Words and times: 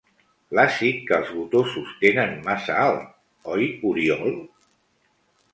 L'àcid 0.59 1.03
que 1.09 1.13
els 1.17 1.29
gotosos 1.33 1.91
tenen 2.03 2.33
massa 2.47 2.79
alt, 2.87 3.05
oi 3.57 3.71
Oriol? 3.91 4.37